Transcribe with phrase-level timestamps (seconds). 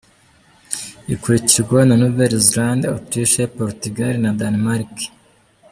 [1.13, 4.93] Ikurikirwa na Nouvelle-Zélande, Autriche, Portugal na Danemark.